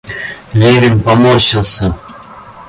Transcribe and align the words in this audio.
Левин 0.53 1.03
поморщился. 1.03 1.93